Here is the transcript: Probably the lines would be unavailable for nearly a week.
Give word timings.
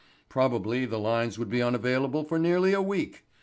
Probably 0.29 0.87
the 0.87 0.97
lines 0.97 1.37
would 1.37 1.51
be 1.51 1.61
unavailable 1.61 2.23
for 2.23 2.39
nearly 2.39 2.73
a 2.73 2.81
week. 2.81 3.23